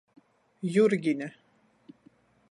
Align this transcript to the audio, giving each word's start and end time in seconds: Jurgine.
Jurgine. 0.63 1.27